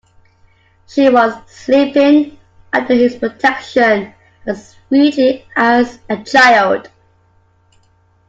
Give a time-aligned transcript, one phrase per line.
[0.87, 2.39] She was sleeping
[2.73, 4.11] under his protection
[4.47, 6.89] as sweetly as a child.